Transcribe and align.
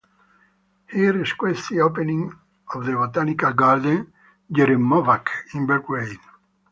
He 0.89 1.05
requested 1.09 1.77
opening 1.77 2.33
of 2.73 2.83
the 2.87 2.93
Botanical 2.93 3.53
garden 3.53 4.11
"Jevremovac" 4.51 5.27
in 5.53 5.67
Belgrade. 5.67 6.17